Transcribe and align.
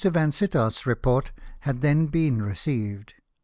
Vansittart's 0.09 0.87
report 0.87 1.31
had 1.59 1.81
then 1.81 2.07
been 2.07 2.41
received. 2.41 3.13